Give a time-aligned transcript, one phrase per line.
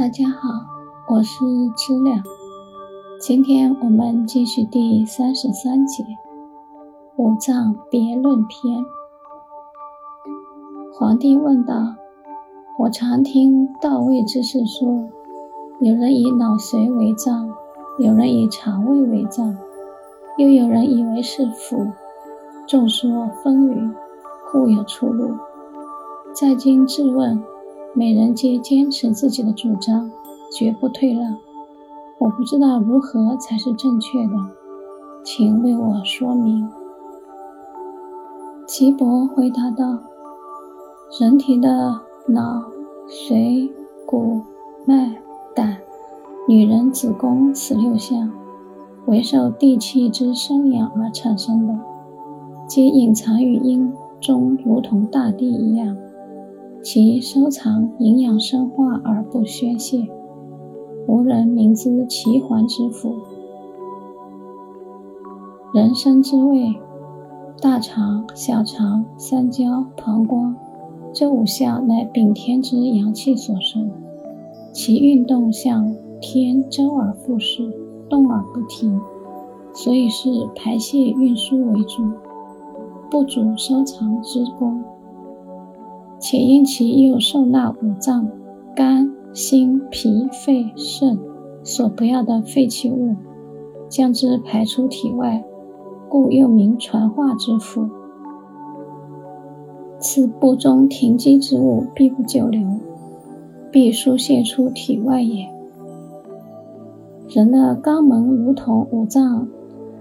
[0.00, 0.48] 大家好，
[1.08, 1.44] 我是
[1.76, 2.22] 知了。
[3.20, 6.02] 今天我们继续第三十三节
[7.16, 8.78] 《五脏别论篇》。
[10.94, 11.96] 皇帝问道
[12.80, 15.10] ：“我常听道位之士说，
[15.80, 17.50] 有人以脑髓为脏，
[17.98, 19.54] 有人以肠胃为脏，
[20.38, 21.92] 又有人以为是腑。
[22.66, 23.92] 众说纷纭，
[24.50, 25.36] 互有出入。
[26.32, 27.44] 在今质问。”
[27.92, 30.10] 每人皆坚持自己的主张，
[30.52, 31.36] 绝不退让。
[32.18, 34.34] 我不知道如何才是正确的，
[35.24, 36.68] 请为我说明。
[38.68, 39.98] 岐伯回答道
[41.20, 42.62] ：“人体的脑、
[43.08, 43.68] 髓、
[44.06, 44.40] 骨、
[44.86, 45.20] 脉、
[45.52, 45.78] 胆、
[46.46, 48.30] 女人子宫此六项，
[49.06, 51.76] 为受地气之生养而产生的，
[52.68, 55.96] 皆隐藏于阴中，如同大地一样。”
[56.82, 60.08] 其收藏营养生化而不宣泄，
[61.06, 63.14] 无人明知其环之府。
[65.74, 66.74] 人生之味，
[67.60, 70.56] 大肠、小肠、三焦、膀胱，
[71.12, 73.90] 这五项乃禀天之阳气所生，
[74.72, 77.70] 其运动向天周而复始，
[78.08, 78.98] 动而不停，
[79.74, 82.10] 所以是排泄运输为主，
[83.10, 84.82] 不主收藏之功。
[86.20, 88.30] 且因其又受纳五脏、
[88.76, 91.18] 肝、心、脾、肺、肾
[91.64, 93.16] 所不要的废弃物，
[93.88, 95.42] 将之排出体外，
[96.10, 97.88] 故又名传化之腑。
[99.98, 102.68] 此部中停积之物，必不久留，
[103.70, 105.48] 必疏泄出体外也。
[107.28, 109.48] 人的肛门如同五脏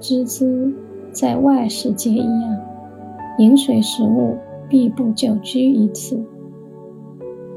[0.00, 0.72] 之资
[1.12, 2.56] 在外使节一样，
[3.38, 4.36] 饮水食物。
[4.68, 6.20] 必不久居于此。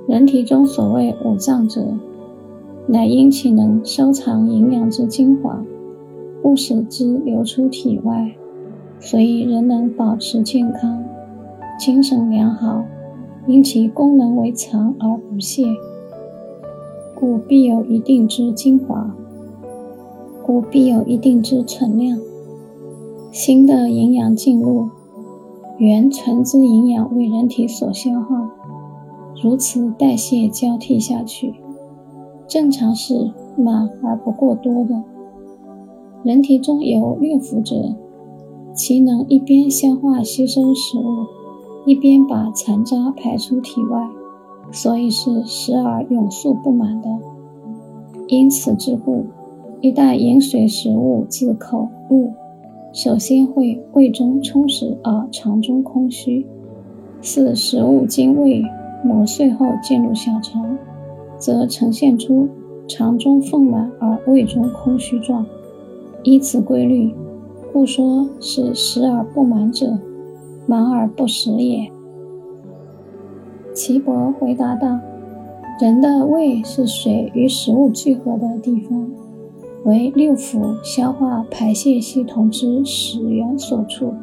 [0.08, 1.86] 人体中所谓五脏者，
[2.88, 5.64] 乃因其能收藏营养之精华，
[6.42, 8.36] 不使之流出体外，
[9.00, 11.04] 所以人能保持健康、
[11.80, 12.84] 精神良好，
[13.46, 15.64] 因其功能为藏而不泄，
[17.14, 19.16] 故必有一定之精华，
[20.44, 22.20] 故必有一定之存量。
[23.32, 24.90] 新的营养进入。
[25.80, 28.50] 原存之营养为人体所消耗，
[29.42, 31.54] 如此代谢交替下去，
[32.50, 35.02] 正常是满而不过多的。
[36.22, 37.96] 人体中有六腑者，
[38.74, 41.26] 其能一边消化吸收食物，
[41.86, 44.06] 一边把残渣排出体外，
[44.74, 47.08] 所以是时而永速不满的。
[48.28, 49.28] 因此之故，
[49.80, 52.34] 一旦饮水食物自口入。
[52.92, 56.46] 首先会胃中充实而肠中空虚，
[57.22, 58.64] 四食物经胃
[59.04, 60.76] 磨碎后进入小肠，
[61.38, 62.50] 则呈现出
[62.88, 65.46] 肠中丰满而胃中空虚状。
[66.24, 67.14] 依此规律，
[67.72, 70.00] 故说是食而不满者，
[70.66, 71.92] 满而不食也。
[73.72, 75.00] 岐伯回答道
[75.80, 79.08] ：“人的胃是水与食物聚合的地方。”
[79.86, 84.14] 为六腑消化排泄系统之始源所处。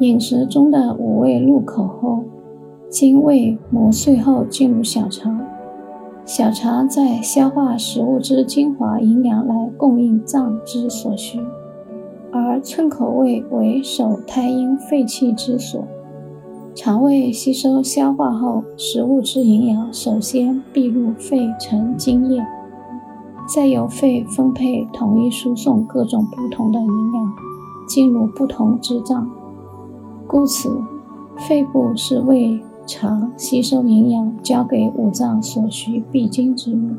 [0.00, 2.22] 饮食中的五味入口后，
[2.88, 5.40] 经胃磨碎后进入小肠，
[6.24, 11.40] 小肠在消化食物之精华营养来供应脏之所需。
[12.30, 15.84] 而寸口胃为守胎阴肺气之所，
[16.74, 22.40] 肠胃吸收消化后，食物之营养首先必入肺成津液。
[23.46, 27.32] 再由肺分配统一输送各种不同的营养
[27.86, 29.30] 进入不同之脏，
[30.26, 30.70] 故此
[31.36, 36.94] 肺部是为肠吸收营养交给五脏所需必经之路。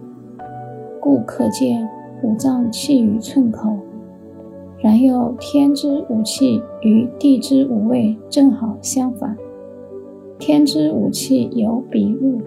[1.02, 1.90] 故可见
[2.22, 3.76] 五脏气于寸口，
[4.78, 9.36] 然又天之五气与地之五味正好相反。
[10.38, 12.40] 天之五气由鼻入，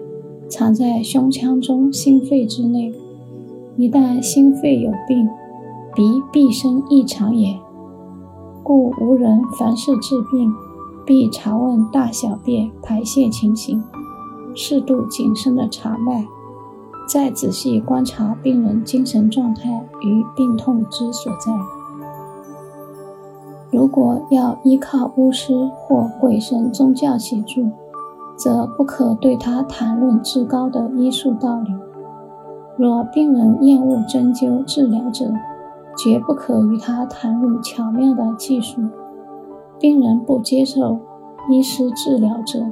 [0.47, 2.93] 藏在胸腔中心肺之内。
[3.79, 5.25] 一旦心肺有病，
[5.95, 7.57] 鼻必生异常也。
[8.61, 10.51] 故无人凡事治病，
[11.05, 13.81] 必查问大小便排泄情形，
[14.53, 16.25] 适度谨慎的查脉，
[17.07, 21.53] 再仔细观察病人精神状态与病痛之所在。
[23.71, 27.69] 如果要依靠巫师或鬼神宗教协助，
[28.35, 31.71] 则不可对他谈论至高的医术道理。
[32.79, 35.25] 若病人厌恶针灸治疗者，
[35.97, 38.81] 绝不可与他谈论巧妙的技术。
[39.77, 40.97] 病人不接受
[41.49, 42.65] 医师治疗者，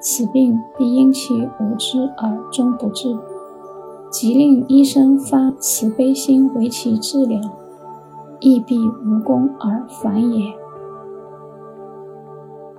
[0.00, 3.16] 此病必因其无知而终不治。
[4.10, 7.40] 即令医生发慈悲心为其治疗，
[8.40, 10.52] 亦必无功而返也。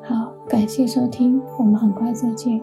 [0.01, 2.61] 好，感谢收听，我们很快再见。